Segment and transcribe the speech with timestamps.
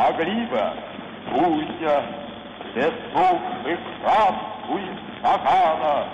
[0.00, 0.72] а грива
[1.30, 2.02] гуся,
[2.74, 6.06] Петух и краску из стакана.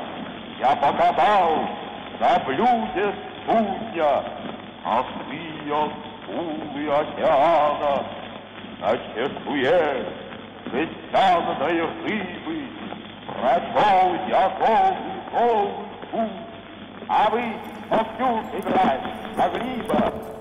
[0.59, 1.69] Я покатал
[2.19, 3.15] на блюде
[3.45, 4.25] судья,
[4.85, 5.91] А ты ее
[6.25, 8.05] стулы океана.
[8.81, 10.07] На чешуе
[10.73, 12.69] жестяной рыбы
[13.27, 15.73] Прошел я голый, голый
[16.11, 16.31] путь,
[17.09, 17.43] А вы,
[17.91, 19.01] Моксюк, играть
[19.37, 20.36] на гриба,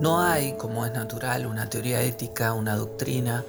[0.00, 3.44] No hay, como es natural, una teoría ética, una doctrina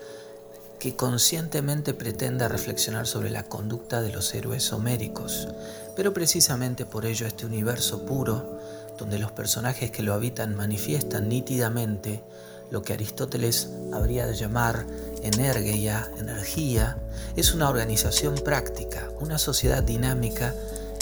[0.79, 5.47] que conscientemente pretenda reflexionar sobre la conducta de los héroes homéricos,
[5.95, 8.59] pero precisamente por ello este universo puro,
[8.97, 12.21] donde los personajes que lo habitan manifiestan nítidamente
[12.69, 14.85] lo que Aristóteles habría de llamar
[15.21, 16.97] energía, energía,
[17.35, 20.53] es una organización práctica, una sociedad dinámica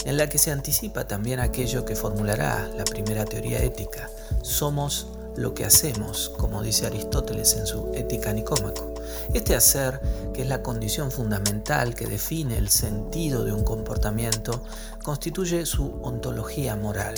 [0.05, 4.09] en la que se anticipa también aquello que formulará la primera teoría ética.
[4.41, 8.93] Somos lo que hacemos, como dice Aristóteles en su Ética Nicómaco.
[9.33, 9.99] Este hacer,
[10.33, 14.63] que es la condición fundamental que define el sentido de un comportamiento,
[15.03, 17.15] constituye su ontología moral.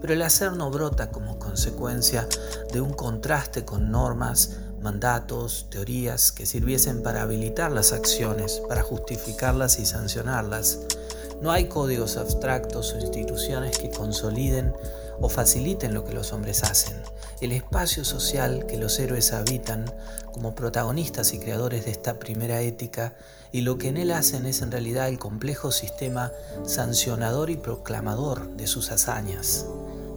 [0.00, 2.26] Pero el hacer no brota como consecuencia
[2.72, 9.78] de un contraste con normas, mandatos, teorías que sirviesen para habilitar las acciones, para justificarlas
[9.78, 10.80] y sancionarlas.
[11.42, 14.72] No hay códigos abstractos o instituciones que consoliden
[15.20, 16.94] o faciliten lo que los hombres hacen.
[17.40, 19.92] El espacio social que los héroes habitan
[20.32, 23.16] como protagonistas y creadores de esta primera ética
[23.50, 26.30] y lo que en él hacen es en realidad el complejo sistema
[26.64, 29.66] sancionador y proclamador de sus hazañas.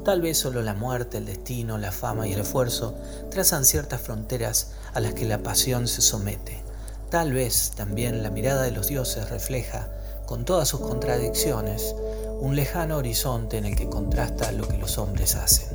[0.04, 2.94] Tal vez solo la muerte, el destino, la fama y el esfuerzo
[3.32, 6.64] trazan ciertas fronteras a las que la pasión se somete.
[7.10, 9.90] Tal vez también la mirada de los dioses refleja
[10.26, 11.96] con todas sus contradicciones,
[12.40, 15.68] un lejano horizonte en el que contrasta lo que los hombres hacen.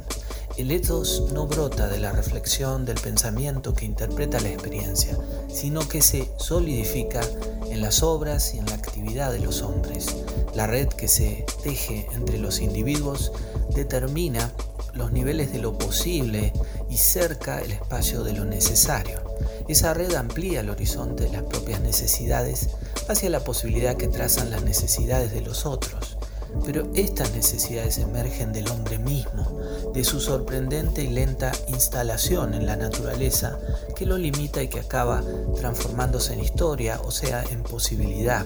[0.56, 5.16] El ethos no brota de la reflexión del pensamiento que interpreta la experiencia,
[5.48, 7.22] sino que se solidifica
[7.70, 10.16] en las obras y en la actividad de los hombres.
[10.54, 13.32] La red que se teje entre los individuos
[13.74, 14.52] determina
[14.92, 16.52] los niveles de lo posible
[16.90, 19.20] y cerca el espacio de lo necesario.
[19.68, 22.70] Esa red amplía el horizonte de las propias necesidades
[23.12, 26.16] hacia la posibilidad que trazan las necesidades de los otros.
[26.64, 29.60] Pero estas necesidades emergen del hombre mismo,
[29.94, 33.58] de su sorprendente y lenta instalación en la naturaleza
[33.94, 35.22] que lo limita y que acaba
[35.56, 38.44] transformándose en historia, o sea, en posibilidad.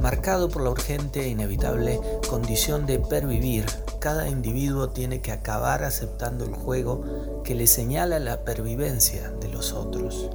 [0.00, 3.66] Marcado por la urgente e inevitable condición de pervivir,
[4.02, 9.72] cada individuo tiene que acabar aceptando el juego que le señala la pervivencia de los
[9.72, 10.28] otros.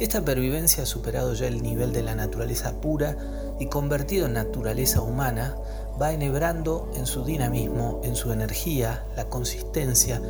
[0.00, 3.16] Esta pervivencia ha superado ya el nivel de la naturaleza pura
[3.60, 5.54] y convertido en naturaleza humana,
[6.02, 10.20] va enhebrando en su dinamismo, en su energía, la consistencia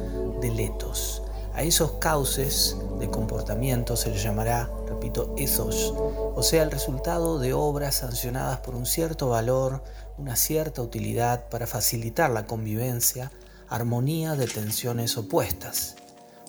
[0.43, 1.23] de letos.
[1.55, 5.95] A esos cauces de comportamiento se les llamará, repito, esos,
[6.35, 9.83] o sea, el resultado de obras sancionadas por un cierto valor,
[10.19, 13.33] una cierta utilidad para facilitar la convivencia,
[13.69, 15.97] armonía de tensiones opuestas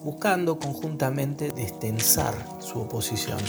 [0.03, 3.39] buscando conjuntamente destensar su oposición.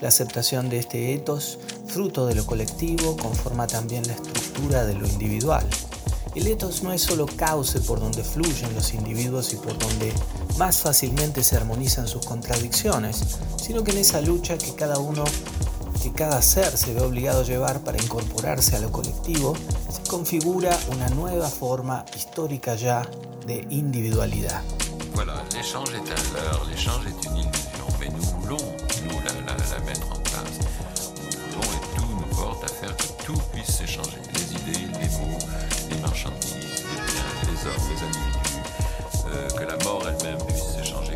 [0.00, 5.06] La aceptación de este etos, fruto de lo colectivo, conforma también la estructura de lo
[5.06, 5.64] individual.
[6.34, 10.12] El etos no es solo cauce por donde fluyen los individuos y por donde
[10.58, 13.22] más fácilmente se armonizan sus contradicciones,
[13.56, 15.24] sino que en esa lucha que cada uno,
[16.02, 19.54] que cada ser se ve obligado a llevar para incorporarse a lo colectivo,
[19.88, 23.02] se configura una nueva forma histórica ya
[23.46, 24.62] de individualidad.
[25.14, 28.64] Voilà, l'échange est un leurre, l'échange est une illusion, mais nous voulons,
[29.04, 30.58] nous, la, mettre en place.
[31.22, 34.18] Nous voulons et tout nous porte à faire que tout puisse s'échanger.
[34.34, 35.38] Les idées, les mots,
[35.88, 38.60] les marchandises, les biens, les hommes, les individus,
[39.28, 41.14] euh, que la mort elle-même puisse s'échanger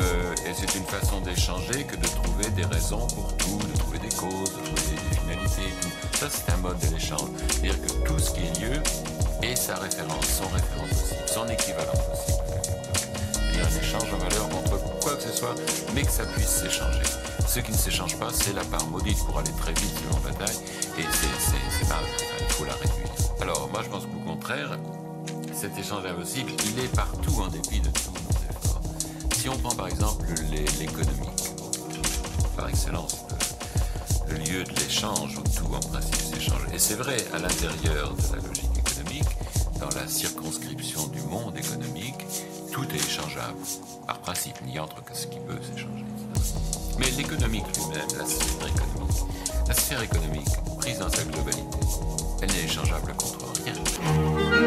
[0.00, 3.98] euh, et c'est une façon d'échanger que de trouver des raisons pour tout, de trouver
[3.98, 4.80] des causes, de trouver
[5.10, 6.16] des finalités et tout.
[6.16, 7.28] Ça, c'est un mode de l'échange.
[7.48, 8.82] C'est-à-dire que tout ce qui est lieu
[9.42, 12.40] et sa référence, son référence possible, son équivalent possible.
[13.52, 15.54] Il y a un échange en valeur contre quoi que ce soit,
[15.94, 17.02] mais que ça puisse s'échanger.
[17.46, 20.56] Ce qui ne s'échange pas, c'est la part maudite pour aller très vite selon bataille,
[20.98, 22.04] et c'est mal,
[22.38, 23.08] il faut la réduire.
[23.40, 24.78] Alors moi je pense qu'au contraire,
[25.52, 27.88] cet échange impossible, il est partout en dépit de.
[27.98, 28.09] Si
[29.52, 30.26] on prend par exemple
[30.78, 31.52] l'économique,
[32.56, 33.16] par excellence,
[34.28, 38.14] le, le lieu de l'échange où tout en principe s'échange, et c'est vrai à l'intérieur
[38.14, 38.70] de la logique
[39.80, 42.26] dans la circonscription du monde économique,
[42.70, 43.56] tout est échangeable.
[44.06, 46.04] Par principe, il n'y entre que ce qui peut s'échanger.
[46.98, 49.16] Mais l'économique lui-même, la sphère économique,
[49.66, 50.48] la sphère économique,
[50.78, 51.78] prise dans sa globalité,
[52.42, 54.59] elle n'est échangeable contre rien.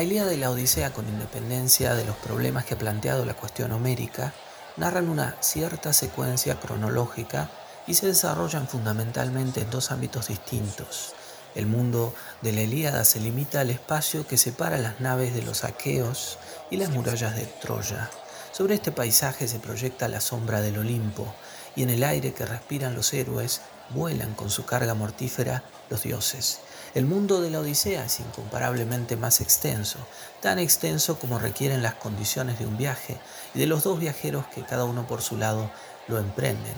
[0.00, 3.70] La Ilíada y la Odisea, con independencia de los problemas que ha planteado la cuestión
[3.72, 4.32] homérica,
[4.78, 7.50] narran una cierta secuencia cronológica
[7.86, 11.12] y se desarrollan fundamentalmente en dos ámbitos distintos.
[11.54, 15.64] El mundo de la Ilíada se limita al espacio que separa las naves de los
[15.64, 16.38] aqueos
[16.70, 18.08] y las murallas de Troya.
[18.52, 21.34] Sobre este paisaje se proyecta la sombra del Olimpo,
[21.76, 23.60] y en el aire que respiran los héroes
[23.90, 26.60] vuelan con su carga mortífera los dioses.
[26.92, 29.98] El mundo de la Odisea es incomparablemente más extenso,
[30.40, 33.16] tan extenso como requieren las condiciones de un viaje
[33.54, 35.70] y de los dos viajeros que cada uno por su lado
[36.08, 36.74] lo emprenden,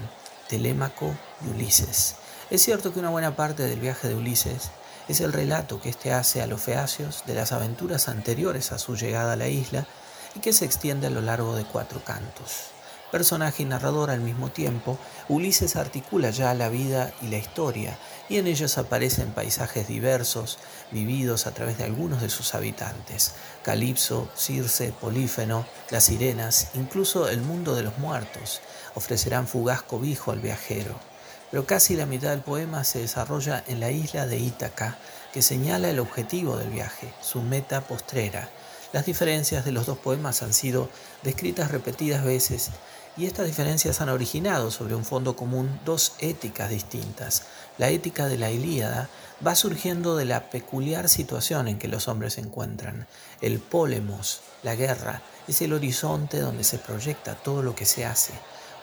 [0.48, 1.14] Telémaco
[1.46, 2.16] y Ulises.
[2.50, 4.70] Es cierto que una buena parte del viaje de Ulises
[5.08, 8.96] es el relato que éste hace a los feacios de las aventuras anteriores a su
[8.96, 9.86] llegada a la isla
[10.34, 12.72] y que se extiende a lo largo de cuatro cantos
[13.12, 14.98] personaje y narrador al mismo tiempo,
[15.28, 17.98] Ulises articula ya la vida y la historia,
[18.28, 20.58] y en ellos aparecen paisajes diversos,
[20.90, 27.42] vividos a través de algunos de sus habitantes, Calipso, Circe, Polífeno, las sirenas, incluso el
[27.42, 28.62] mundo de los muertos,
[28.94, 30.98] ofrecerán fugaz cobijo al viajero.
[31.50, 34.96] Pero casi la mitad del poema se desarrolla en la isla de Ítaca,
[35.34, 38.48] que señala el objetivo del viaje, su meta postrera.
[38.94, 40.88] Las diferencias de los dos poemas han sido
[41.22, 42.70] descritas repetidas veces
[43.16, 47.42] y estas diferencias han originado sobre un fondo común dos éticas distintas.
[47.78, 49.08] La ética de la Ilíada
[49.46, 53.06] va surgiendo de la peculiar situación en que los hombres se encuentran.
[53.40, 58.32] El pólemos, la guerra, es el horizonte donde se proyecta todo lo que se hace.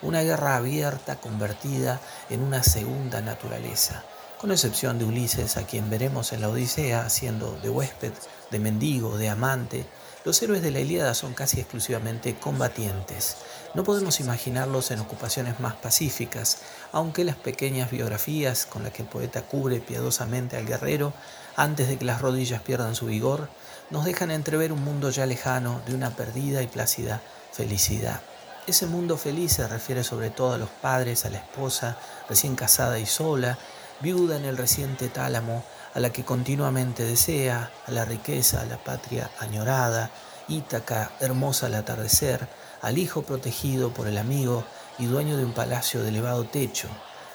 [0.01, 1.99] Una guerra abierta convertida
[2.29, 4.03] en una segunda naturaleza.
[4.39, 8.13] Con excepción de Ulises, a quien veremos en la Odisea haciendo de huésped,
[8.51, 9.85] de mendigo, de amante,
[10.25, 13.37] los héroes de la Ilíada son casi exclusivamente combatientes.
[13.73, 16.57] No podemos imaginarlos en ocupaciones más pacíficas,
[16.91, 21.13] aunque las pequeñas biografías con las que el poeta cubre piadosamente al guerrero
[21.55, 23.49] antes de que las rodillas pierdan su vigor,
[23.89, 27.21] nos dejan entrever un mundo ya lejano de una perdida y plácida
[27.51, 28.21] felicidad.
[28.67, 31.97] Ese mundo feliz se refiere sobre todo a los padres, a la esposa,
[32.27, 33.57] recién casada y sola,
[33.99, 38.77] viuda en el reciente tálamo, a la que continuamente desea, a la riqueza, a la
[38.77, 40.11] patria añorada,
[40.47, 42.47] Ítaca, hermosa al atardecer,
[42.81, 44.63] al hijo protegido por el amigo
[44.97, 46.87] y dueño de un palacio de elevado techo.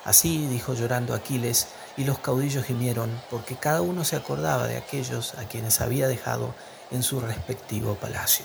[0.05, 5.35] Así dijo llorando Aquiles, y los caudillos gimieron, porque cada uno se acordaba de aquellos
[5.35, 6.55] a quienes había dejado
[6.91, 8.45] en su respectivo palacio.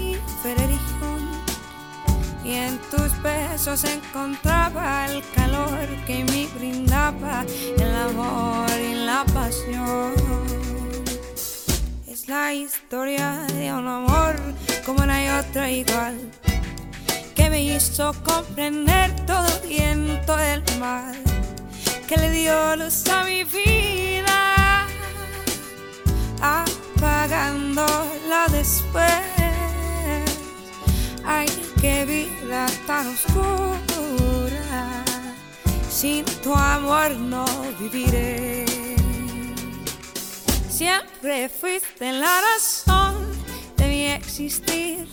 [2.55, 7.45] en tus besos encontraba el calor que me brindaba
[7.77, 10.13] el amor y la pasión.
[12.07, 14.35] Es la historia de un amor
[14.85, 16.17] como no hay otro igual,
[17.35, 21.15] que me hizo comprender todo el viento del mal,
[22.07, 24.87] que le dio luz a mi vida,
[26.41, 29.11] apagándola después.
[31.23, 31.47] Ay,
[31.81, 35.03] qué vida tan oscura,
[35.89, 37.45] sin tu amor no
[37.79, 38.65] viviré.
[40.69, 43.15] Siempre fuiste la razón
[43.77, 45.07] de mi existir,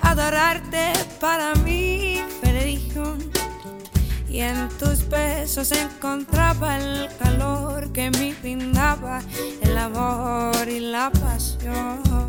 [0.00, 3.16] adorarte para mí, Federico.
[4.28, 9.20] Y en tus besos encontraba el calor que me brindaba
[9.62, 12.27] el amor y la pasión.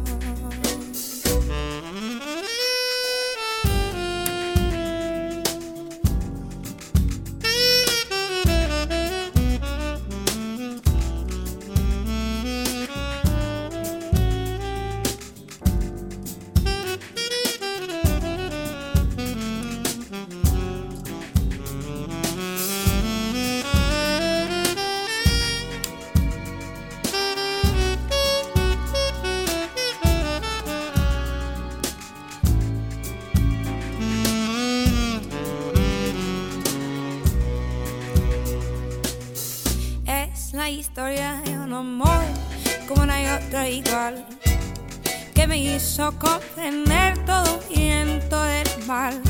[45.99, 49.21] Hizo comprender todo viento del mal,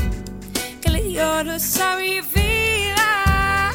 [0.80, 3.72] que le dio luz a mi vida,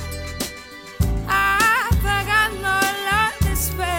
[1.27, 2.69] apagando
[3.07, 3.89] la después.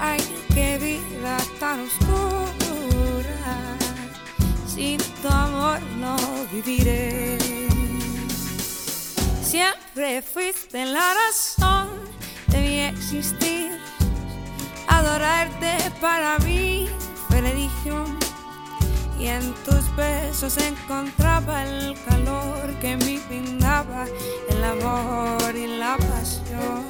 [0.00, 0.20] Ay,
[0.52, 3.76] qué vida tan oscura,
[4.66, 6.16] sin tu amor no
[6.50, 7.38] viviré.
[9.44, 11.88] Siempre fuiste la razón
[12.48, 13.83] de mi existir.
[15.04, 16.88] Adorarte para mí
[17.28, 18.18] fue religión.
[19.18, 24.06] Y en tus besos encontraba el calor que me brindaba
[24.48, 26.86] el amor y la pasión.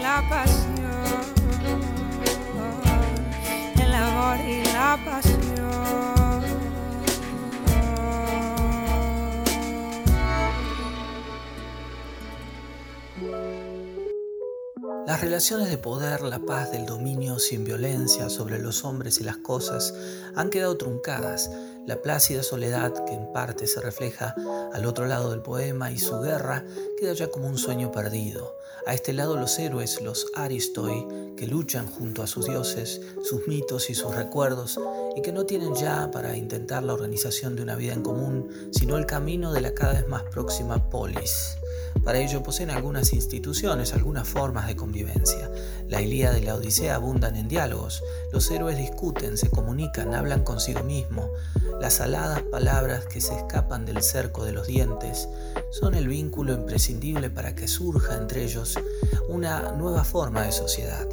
[0.00, 1.24] La pasión.
[3.76, 6.19] El amor y la pasión.
[15.10, 19.38] Las relaciones de poder, la paz del dominio sin violencia sobre los hombres y las
[19.38, 19.92] cosas
[20.36, 21.50] han quedado truncadas.
[21.84, 24.36] La plácida soledad, que en parte se refleja
[24.72, 26.64] al otro lado del poema, y su guerra
[26.96, 28.54] queda ya como un sueño perdido.
[28.86, 33.90] A este lado los héroes, los Aristoi, que luchan junto a sus dioses, sus mitos
[33.90, 34.78] y sus recuerdos,
[35.16, 38.96] y que no tienen ya para intentar la organización de una vida en común, sino
[38.96, 41.56] el camino de la cada vez más próxima polis.
[42.04, 45.50] Para ello poseen algunas instituciones, algunas formas de convivencia.
[45.88, 48.02] La Ilíada y la Odisea abundan en diálogos.
[48.32, 51.30] Los héroes discuten, se comunican, hablan consigo mismo.
[51.80, 55.28] Las aladas palabras que se escapan del cerco de los dientes
[55.70, 58.78] son el vínculo imprescindible para que surja entre ellos
[59.28, 61.06] una nueva forma de sociedad.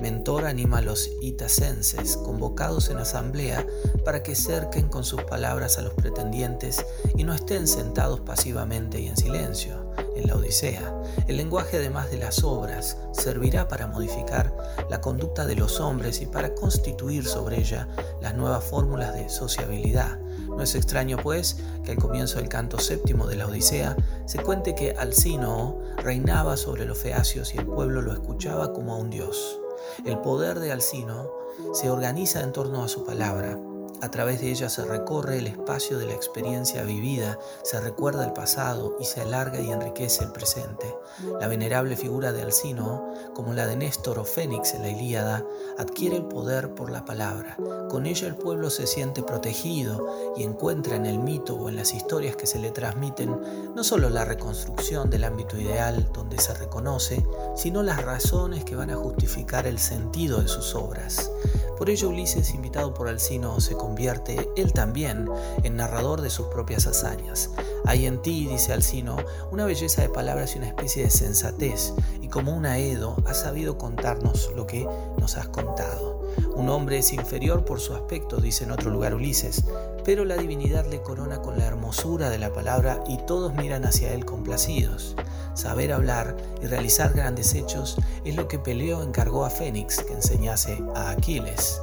[0.00, 3.66] Mentor anima a los itacenses, convocados en asamblea,
[4.04, 6.84] para que cerquen con sus palabras a los pretendientes
[7.16, 9.81] y no estén sentados pasivamente y en silencio
[10.22, 10.94] en la Odisea.
[11.26, 14.56] El lenguaje, además de las obras, servirá para modificar
[14.88, 17.88] la conducta de los hombres y para constituir sobre ella
[18.20, 20.18] las nuevas fórmulas de sociabilidad.
[20.48, 24.74] No es extraño, pues, que al comienzo del canto séptimo de la Odisea se cuente
[24.74, 29.58] que Alcino reinaba sobre los feacios y el pueblo lo escuchaba como a un dios.
[30.04, 31.30] El poder de Alcino
[31.74, 33.58] se organiza en torno a su palabra,
[34.02, 38.32] a través de ella se recorre el espacio de la experiencia vivida, se recuerda el
[38.32, 40.92] pasado y se alarga y enriquece el presente.
[41.38, 45.46] La venerable figura de Alcino, como la de Néstor o Fénix en la Ilíada,
[45.78, 47.56] adquiere el poder por la palabra.
[47.88, 51.94] Con ella el pueblo se siente protegido y encuentra en el mito o en las
[51.94, 53.38] historias que se le transmiten
[53.72, 58.90] no solo la reconstrucción del ámbito ideal donde se reconoce, sino las razones que van
[58.90, 61.30] a justificar el sentido de sus obras.
[61.76, 65.28] Por ello Ulises, invitado por Alcino, se convierte él también
[65.62, 67.50] en narrador de sus propias hazañas.
[67.84, 69.16] Hay en ti, dice Alcino,
[69.50, 73.78] una belleza de palabras y una especie de sensatez, y como un aedo has sabido
[73.78, 74.86] contarnos lo que
[75.18, 76.11] nos has contado.
[76.54, 79.64] Un hombre es inferior por su aspecto, dice en otro lugar Ulises,
[80.04, 84.12] pero la divinidad le corona con la hermosura de la palabra y todos miran hacia
[84.12, 85.16] él complacidos.
[85.54, 90.82] Saber hablar y realizar grandes hechos es lo que Peleo encargó a Fénix que enseñase
[90.94, 91.80] a Aquiles.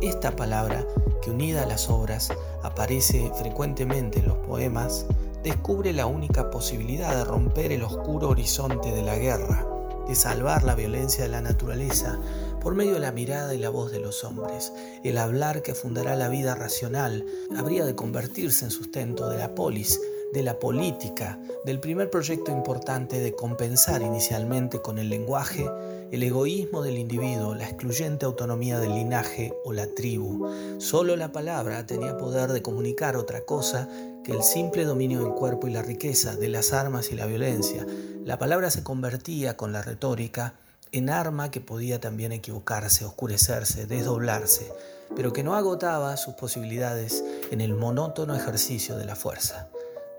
[0.00, 0.84] Esta palabra,
[1.22, 2.30] que unida a las obras
[2.62, 5.06] aparece frecuentemente en los poemas,
[5.42, 9.66] descubre la única posibilidad de romper el oscuro horizonte de la guerra,
[10.08, 12.18] de salvar la violencia de la naturaleza
[12.64, 14.72] por medio de la mirada y la voz de los hombres.
[15.04, 20.00] El hablar que fundará la vida racional habría de convertirse en sustento de la polis,
[20.32, 25.70] de la política, del primer proyecto importante de compensar inicialmente con el lenguaje
[26.10, 30.48] el egoísmo del individuo, la excluyente autonomía del linaje o la tribu.
[30.78, 33.88] Solo la palabra tenía poder de comunicar otra cosa
[34.22, 37.84] que el simple dominio del cuerpo y la riqueza, de las armas y la violencia.
[38.24, 40.54] La palabra se convertía con la retórica
[40.94, 44.72] en arma que podía también equivocarse, oscurecerse, desdoblarse,
[45.16, 49.68] pero que no agotaba sus posibilidades en el monótono ejercicio de la fuerza.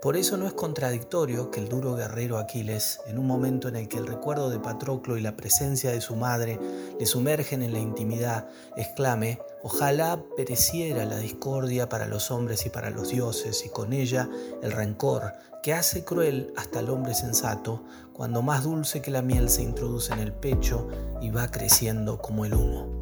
[0.02, 3.88] Por eso no es contradictorio que el duro guerrero Aquiles, en un momento en el
[3.88, 6.60] que el recuerdo de Patroclo y la presencia de su madre
[7.00, 12.90] le sumergen en la intimidad, exclame, ojalá pereciera la discordia para los hombres y para
[12.90, 14.28] los dioses, y con ella
[14.62, 19.48] el rencor, que hace cruel hasta el hombre sensato, cuando más dulce que la miel
[19.48, 20.88] se introduce en el pecho
[21.22, 22.95] y va creciendo como el humo.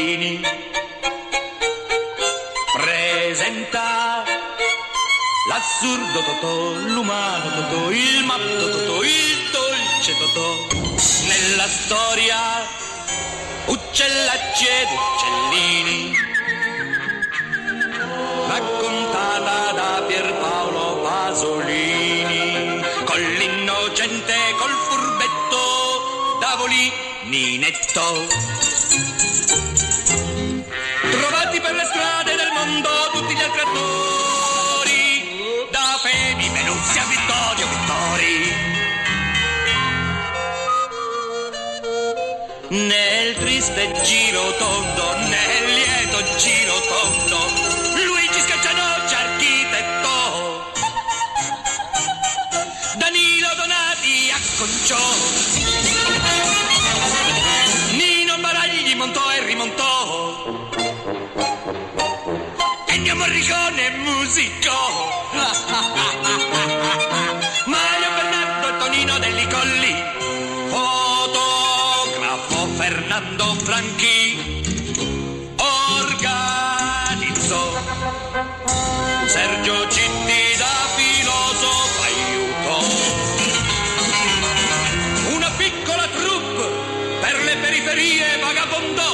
[0.00, 0.40] Bambini
[2.72, 4.24] presenta
[5.46, 10.56] l'assurdo Totò, l'umano Totò, il matto Totò, il dolce Totò.
[11.28, 12.38] Nella storia
[13.66, 16.16] uccellacci ed uccellini
[18.48, 26.90] raccontata da Pierpaolo Pasolini, con l'innocente, col furbetto, Davoli,
[27.24, 28.69] Ninetto.
[43.60, 47.59] Triste giro tondo, nel lieto giro tondo,
[88.52, 89.10] vagabondò.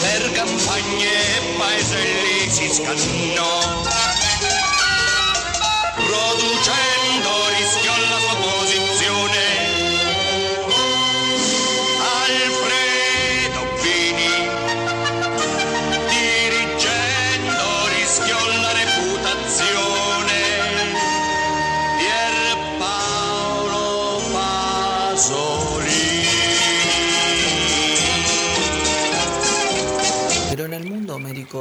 [0.00, 3.82] Per campagne e paeselli si scannò,
[5.94, 6.99] producendo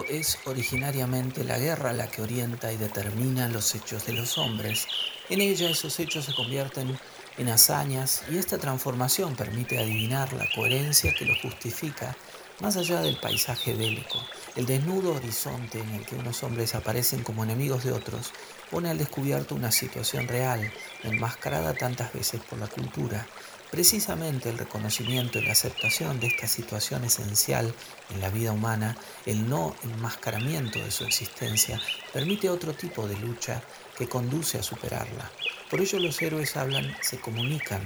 [0.10, 4.88] es originariamente la guerra la que orienta y determina los hechos de los hombres.
[5.30, 7.00] En ella esos hechos se convierten
[7.38, 12.16] en hazañas y esta transformación permite adivinar la coherencia que los justifica
[12.60, 14.20] más allá del paisaje bélico.
[14.56, 18.34] El desnudo horizonte en el que unos hombres aparecen como enemigos de otros
[18.70, 20.72] pone al descubierto una situación real,
[21.04, 23.26] enmascarada tantas veces por la cultura.
[23.72, 27.72] Precisamente el reconocimiento y la aceptación de esta situación esencial
[28.10, 31.80] en la vida humana, el no enmascaramiento de su existencia,
[32.12, 33.62] permite otro tipo de lucha
[33.96, 35.30] que conduce a superarla.
[35.70, 37.82] Por ello los héroes hablan, se comunican.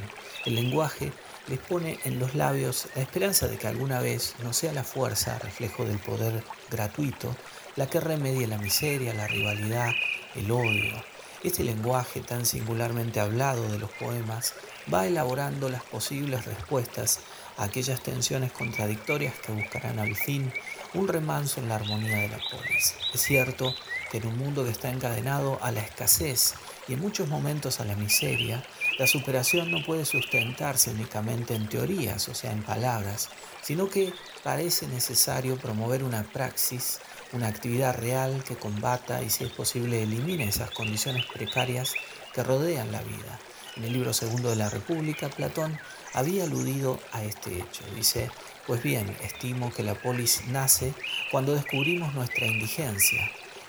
[0.45, 1.11] El lenguaje
[1.47, 5.37] les pone en los labios la esperanza de que alguna vez no sea la fuerza,
[5.39, 7.35] reflejo del poder gratuito,
[7.75, 9.91] la que remedie la miseria, la rivalidad,
[10.35, 11.03] el odio.
[11.43, 14.53] Este lenguaje tan singularmente hablado de los poemas
[14.91, 17.19] va elaborando las posibles respuestas
[17.57, 20.51] a aquellas tensiones contradictorias que buscarán al fin
[20.93, 22.95] un remanso en la armonía de la polis.
[23.13, 23.73] Es cierto
[24.11, 26.53] que en un mundo que está encadenado a la escasez
[26.87, 28.63] y en muchos momentos a la miseria,
[28.99, 33.29] la superación no puede sustentarse únicamente en teorías, o sea, en palabras,
[33.61, 36.99] sino que parece necesario promover una praxis,
[37.33, 41.93] una actividad real que combata y si es posible elimine esas condiciones precarias
[42.33, 43.39] que rodean la vida.
[43.75, 45.79] En el libro segundo de la República, Platón
[46.13, 47.83] había aludido a este hecho.
[47.95, 48.29] Dice,
[48.67, 50.93] pues bien, estimo que la polis nace
[51.31, 53.19] cuando descubrimos nuestra indigencia.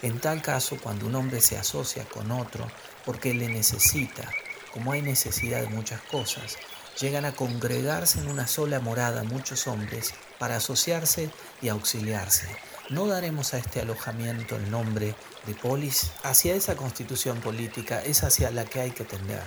[0.03, 2.71] En tal caso, cuando un hombre se asocia con otro
[3.07, 4.31] porque le necesita,
[4.73, 6.59] como hay necesidad de muchas cosas,
[7.01, 11.31] llegan a congregarse en una sola morada muchos hombres para asociarse
[11.63, 12.74] y auxiliarse.
[12.91, 15.15] ¿No daremos a este alojamiento el nombre
[15.47, 16.11] de polis?
[16.23, 19.43] Hacia esa constitución política es hacia la que hay que tender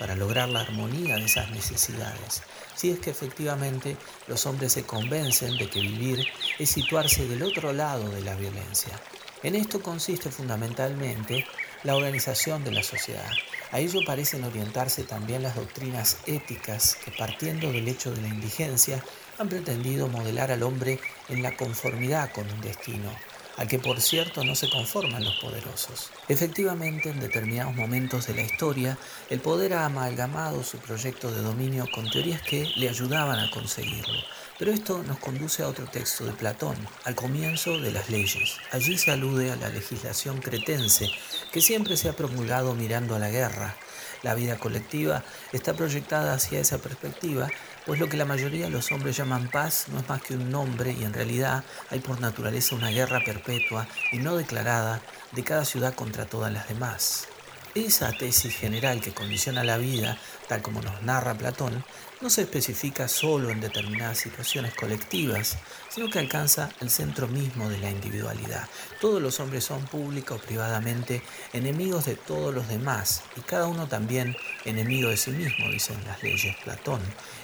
[0.00, 2.42] para lograr la armonía de esas necesidades.
[2.74, 6.26] Si es que efectivamente los hombres se convencen de que vivir
[6.58, 9.00] es situarse del otro lado de la violencia.
[9.44, 11.46] En esto consiste fundamentalmente
[11.84, 13.30] la organización de la sociedad.
[13.70, 19.00] A ello parecen orientarse también las doctrinas éticas que partiendo del hecho de la indigencia
[19.40, 21.00] han pretendido modelar al hombre
[21.30, 23.10] en la conformidad con un destino,
[23.56, 26.10] al que por cierto no se conforman los poderosos.
[26.28, 28.98] Efectivamente, en determinados momentos de la historia,
[29.30, 34.20] el poder ha amalgamado su proyecto de dominio con teorías que le ayudaban a conseguirlo.
[34.58, 38.58] Pero esto nos conduce a otro texto de Platón, al comienzo de las leyes.
[38.72, 41.10] Allí se alude a la legislación cretense,
[41.50, 43.74] que siempre se ha promulgado mirando a la guerra.
[44.22, 47.48] La vida colectiva está proyectada hacia esa perspectiva,
[47.86, 50.50] pues lo que la mayoría de los hombres llaman paz no es más que un
[50.50, 55.00] nombre y en realidad hay por naturaleza una guerra perpetua y no declarada
[55.32, 57.28] de cada ciudad contra todas las demás.
[57.74, 61.84] Esa tesis general que condiciona la vida, tal como nos narra Platón,
[62.20, 65.56] no se especifica solo en determinadas situaciones colectivas,
[65.88, 68.68] sino que alcanza el centro mismo de la individualidad.
[69.00, 73.86] Todos los hombres son pública o privadamente enemigos de todos los demás y cada uno
[73.86, 77.00] también enemigo de sí mismo, dicen las leyes Platón.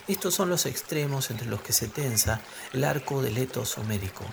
[0.08, 2.40] Estos son los extremos entre los que se tensa
[2.72, 4.24] el arco del etos homérico.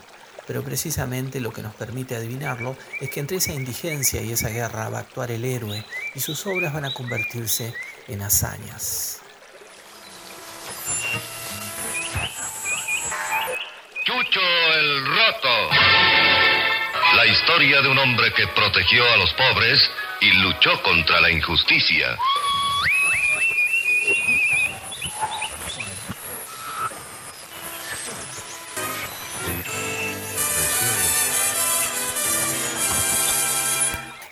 [0.46, 4.90] pero precisamente lo que nos permite adivinarlo es que entre esa indigencia y esa guerra
[4.90, 7.74] va a actuar el héroe y sus obras van a convertirse
[8.10, 9.22] en hazañas.
[14.04, 15.70] Chucho el Roto.
[17.16, 19.80] La historia de un hombre que protegió a los pobres
[20.20, 22.18] y luchó contra la injusticia.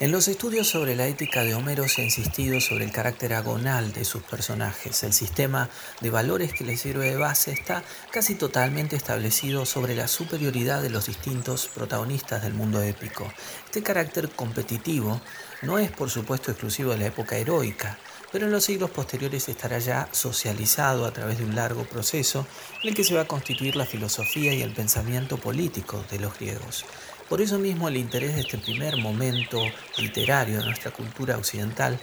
[0.02, 3.94] En los estudios sobre la ética de Homero se ha insistido sobre el carácter agonal
[3.94, 5.04] de sus personajes.
[5.04, 10.08] El sistema de valores que les sirve de base está casi totalmente establecido sobre la
[10.08, 13.32] superioridad de los distintos protagonistas del mundo épico.
[13.66, 15.22] Este carácter competitivo
[15.62, 18.00] no es por supuesto exclusivo de la época heroica,
[18.32, 22.48] pero en los siglos posteriores estará ya socializado a través de un largo proceso
[22.82, 26.40] en el que se va a constituir la filosofía y el pensamiento político de los
[26.40, 26.86] griegos.
[27.32, 29.64] Por eso mismo el interés de este primer momento
[29.98, 31.98] literario de nuestra cultura occidental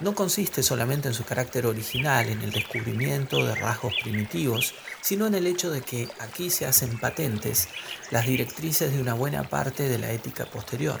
[0.00, 5.34] no consiste solamente en su carácter original, en el descubrimiento de rasgos primitivos, sino en
[5.34, 7.68] el hecho de que aquí se hacen patentes
[8.10, 11.00] las directrices de una buena parte de la ética posterior.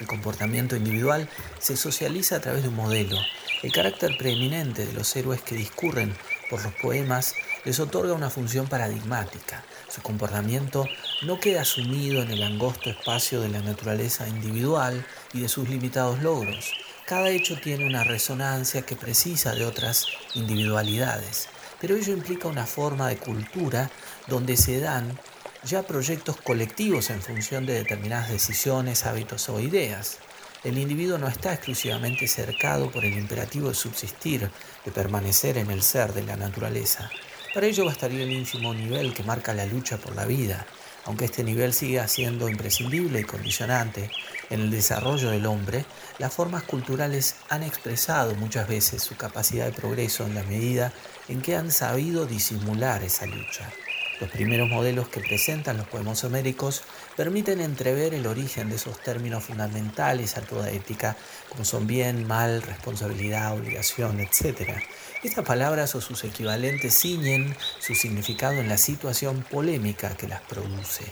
[0.00, 1.28] El comportamiento individual
[1.60, 3.18] se socializa a través de un modelo.
[3.62, 6.12] El carácter preeminente de los héroes que discurren
[6.50, 9.64] por los poemas les otorga una función paradigmática.
[9.88, 10.86] Su comportamiento
[11.22, 16.22] no queda sumido en el angosto espacio de la naturaleza individual y de sus limitados
[16.22, 16.72] logros.
[17.06, 21.48] Cada hecho tiene una resonancia que precisa de otras individualidades,
[21.80, 23.90] pero ello implica una forma de cultura
[24.26, 25.18] donde se dan
[25.64, 30.18] ya proyectos colectivos en función de determinadas decisiones, hábitos o ideas.
[30.64, 34.50] El individuo no está exclusivamente cercado por el imperativo de subsistir,
[34.84, 37.10] de permanecer en el ser de la naturaleza.
[37.54, 40.66] Para ello bastaría el ínfimo nivel que marca la lucha por la vida,
[41.04, 44.10] aunque este nivel siga siendo imprescindible y condicionante
[44.48, 45.84] en el desarrollo del hombre,
[46.18, 50.94] las formas culturales han expresado muchas veces su capacidad de progreso en la medida
[51.28, 53.70] en que han sabido disimular esa lucha.
[54.18, 56.84] Los primeros modelos que presentan los poemas homéricos
[57.16, 61.16] permiten entrever el origen de esos términos fundamentales a toda ética,
[61.50, 64.78] como son bien, mal, responsabilidad, obligación, etc.
[65.22, 71.04] Estas palabras o sus equivalentes ciñen su significado en la situación polémica que las produce.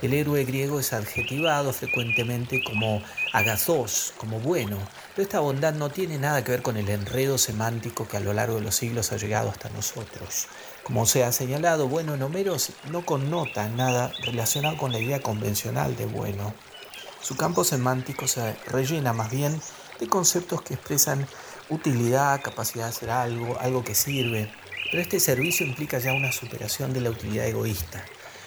[0.00, 3.02] El héroe griego es adjetivado frecuentemente como
[3.34, 4.78] agazos, como bueno,
[5.14, 8.32] pero esta bondad no tiene nada que ver con el enredo semántico que a lo
[8.32, 10.46] largo de los siglos ha llegado hasta nosotros.
[10.82, 12.56] Como se ha señalado, bueno en Homero
[12.90, 16.54] no connota nada relacionado con la idea convencional de bueno.
[17.20, 19.60] Su campo semántico se rellena más bien
[20.00, 21.26] de conceptos que expresan
[21.70, 24.50] utilidad, capacidad de hacer algo, algo que sirve,
[24.90, 28.04] pero este servicio implica ya una superación de la utilidad egoísta.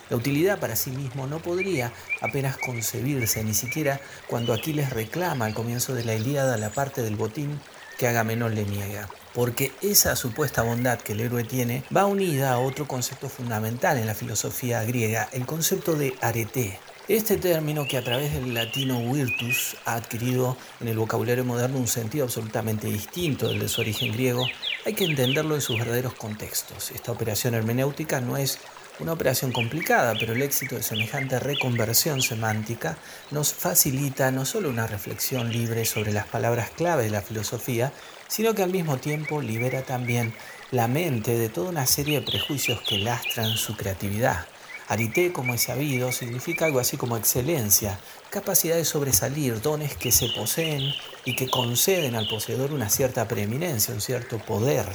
[0.10, 5.54] La utilidad para sí mismo no podría apenas concebirse, ni siquiera cuando Aquiles reclama al
[5.54, 7.62] comienzo de la Ilíada la parte del botín
[7.98, 9.08] que Agamenón le niega.
[9.34, 14.08] Porque esa supuesta bondad que el héroe tiene va unida a otro concepto fundamental en
[14.08, 16.78] la filosofía griega, el concepto de arete,
[17.16, 21.88] este término, que a través del latino virtus ha adquirido en el vocabulario moderno un
[21.88, 24.46] sentido absolutamente distinto del de su origen griego,
[24.86, 26.92] hay que entenderlo en sus verdaderos contextos.
[26.92, 28.60] Esta operación hermenéutica no es
[29.00, 32.98] una operación complicada, pero el éxito de semejante reconversión semántica
[33.32, 37.92] nos facilita no solo una reflexión libre sobre las palabras clave de la filosofía,
[38.28, 40.34] sino que al mismo tiempo libera también
[40.72, 44.46] la mente de toda una serie de prejuicios que lastran su creatividad.
[44.92, 47.98] Arité, como es sabido, significa algo así como excelencia,
[48.30, 50.82] capacidad de sobresalir, dones que se poseen
[51.24, 54.86] y que conceden al poseedor una cierta preeminencia, un cierto poder.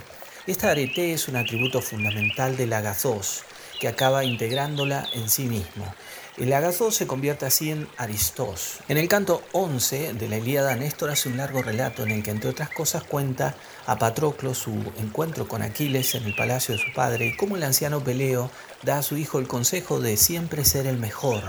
[0.47, 3.45] Esta arete es un atributo fundamental del agazos,
[3.81, 5.87] que acaba integrándola en sí mismo.
[6.39, 8.81] El agazos se convierte así en Aristos.
[8.89, 12.31] En el canto 11 de la Ilíada, Néstor hace un largo relato en el que,
[12.31, 13.55] entre otras cosas, cuenta
[13.87, 17.63] a Patroclo su encuentro con Aquiles en el palacio de su padre y cómo el
[17.63, 18.51] anciano Peleo
[18.83, 21.43] da a su hijo el consejo de siempre ser el mejor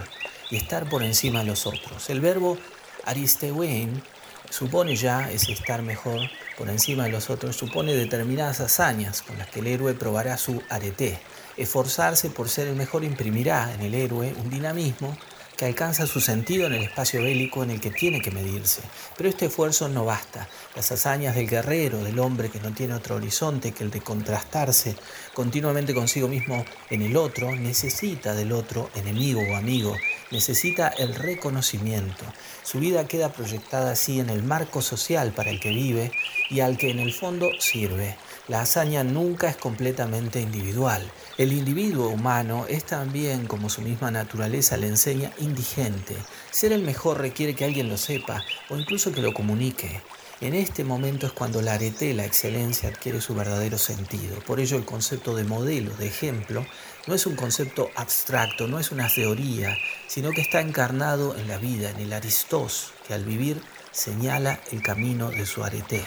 [0.49, 2.09] y estar por encima de los otros.
[2.09, 2.57] El verbo
[3.03, 4.01] aristewein
[4.49, 6.21] supone ya ese estar mejor
[6.57, 10.63] por encima de los otros, supone determinadas hazañas con las que el héroe probará su
[10.69, 11.19] arete.
[11.57, 15.17] Esforzarse por ser el mejor imprimirá en el héroe un dinamismo
[15.57, 18.81] que alcanza su sentido en el espacio bélico en el que tiene que medirse.
[19.17, 20.47] Pero este esfuerzo no basta.
[20.75, 24.95] Las hazañas del guerrero, del hombre que no tiene otro horizonte que el de contrastarse
[25.33, 29.95] continuamente consigo mismo en el otro, necesita del otro, enemigo o amigo,
[30.29, 32.23] necesita el reconocimiento.
[32.61, 36.11] Su vida queda proyectada así en el marco social para el que vive
[36.51, 38.15] y al que en el fondo sirve.
[38.47, 41.11] La hazaña nunca es completamente individual.
[41.37, 46.15] El individuo humano es también, como su misma naturaleza le enseña, indigente.
[46.49, 50.01] Ser el mejor requiere que alguien lo sepa o incluso que lo comunique.
[50.39, 54.39] En este momento es cuando la arete, la excelencia, adquiere su verdadero sentido.
[54.45, 56.65] Por ello el concepto de modelo, de ejemplo,
[57.05, 59.75] no es un concepto abstracto, no es una teoría,
[60.07, 64.81] sino que está encarnado en la vida, en el Aristós, que al vivir señala el
[64.81, 66.05] camino de su arete.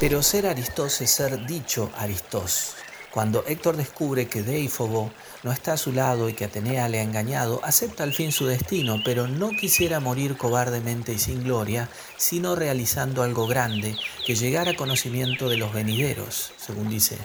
[0.00, 2.74] Pero ser Aristós es ser dicho Aristós.
[3.10, 5.10] Cuando Héctor descubre que Deifobo
[5.42, 8.46] no está a su lado y que Atenea le ha engañado, acepta al fin su
[8.46, 14.70] destino, pero no quisiera morir cobardemente y sin gloria, sino realizando algo grande que llegara
[14.70, 17.18] a conocimiento de los venideros, según dice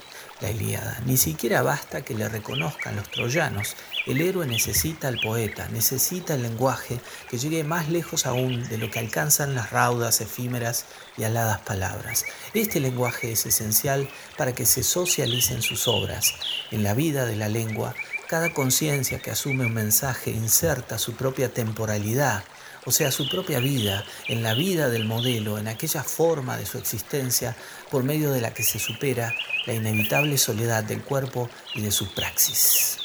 [0.43, 0.99] la Ilíada.
[1.05, 3.75] Ni siquiera basta que le reconozcan los troyanos.
[4.05, 8.91] El héroe necesita al poeta, necesita el lenguaje que llegue más lejos aún de lo
[8.91, 10.85] que alcanzan las raudas, efímeras
[11.17, 12.25] y aladas palabras.
[12.53, 16.33] Este lenguaje es esencial para que se socialicen sus obras.
[16.71, 17.95] En la vida de la lengua,
[18.27, 22.43] cada conciencia que asume un mensaje inserta su propia temporalidad,
[22.85, 26.77] o sea, su propia vida, en la vida del modelo, en aquella forma de su
[26.77, 27.55] existencia
[27.89, 29.33] por medio de la que se supera
[29.65, 33.02] la inevitable soledad del cuerpo y de su praxis.